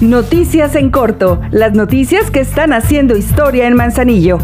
[0.00, 4.38] Noticias en corto, las noticias que están haciendo historia en Manzanillo.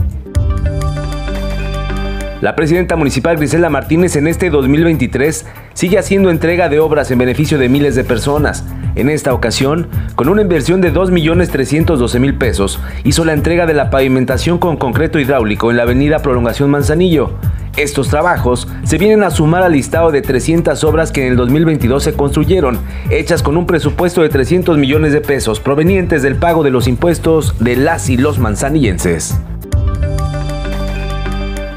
[2.41, 7.57] La presidenta municipal Grisela Martínez en este 2023 sigue haciendo entrega de obras en beneficio
[7.57, 8.65] de miles de personas.
[8.97, 9.87] En esta ocasión,
[10.17, 15.71] con una inversión de 2.312.000 pesos, hizo la entrega de la pavimentación con concreto hidráulico
[15.71, 17.31] en la avenida Prolongación Manzanillo.
[17.77, 22.05] Estos trabajos se vienen a sumar al listado de 300 obras que en el 2022
[22.05, 22.79] se construyeron,
[23.11, 27.59] hechas con un presupuesto de 300 millones de pesos provenientes del pago de los impuestos
[27.59, 29.37] de las y los manzanillenses.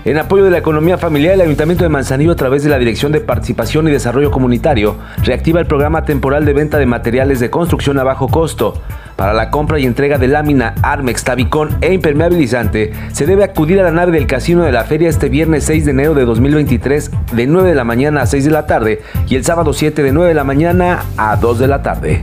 [0.05, 3.12] En apoyo de la economía familiar, el Ayuntamiento de Manzanillo, a través de la Dirección
[3.12, 7.98] de Participación y Desarrollo Comunitario, reactiva el programa temporal de venta de materiales de construcción
[7.98, 8.82] a bajo costo.
[9.17, 13.84] Para la compra y entrega de lámina, Armex, Tabicón e impermeabilizante, se debe acudir a
[13.84, 17.48] la nave del Casino de la Feria este viernes 6 de enero de 2023 de
[17.48, 20.30] 9 de la mañana a 6 de la tarde y el sábado 7 de 9
[20.30, 22.21] de la mañana a 2 de la tarde.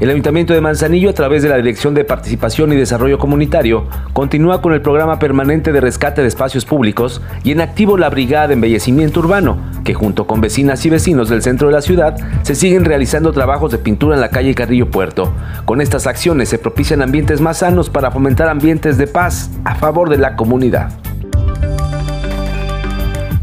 [0.00, 4.62] El Ayuntamiento de Manzanillo, a través de la Dirección de Participación y Desarrollo Comunitario, continúa
[4.62, 8.54] con el programa permanente de rescate de espacios públicos y en activo la Brigada de
[8.54, 12.84] Embellecimiento Urbano, que junto con vecinas y vecinos del centro de la ciudad se siguen
[12.84, 15.32] realizando trabajos de pintura en la calle Carrillo Puerto.
[15.64, 20.10] Con estas acciones se propician ambientes más sanos para fomentar ambientes de paz a favor
[20.10, 20.90] de la comunidad.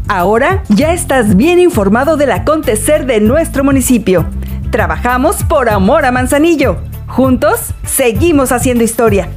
[0.06, 4.24] Ahora ya estás bien informado del acontecer de nuestro municipio.
[4.70, 6.76] Trabajamos por amor a Manzanillo.
[7.08, 9.28] Juntos, seguimos haciendo historia.